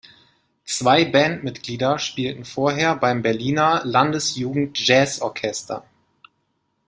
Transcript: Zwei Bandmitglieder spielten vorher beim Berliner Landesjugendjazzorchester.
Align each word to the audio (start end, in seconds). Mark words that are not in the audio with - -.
Zwei 0.65 1.05
Bandmitglieder 1.05 1.99
spielten 1.99 2.43
vorher 2.43 2.95
beim 2.95 3.21
Berliner 3.21 3.83
Landesjugendjazzorchester. 3.85 5.85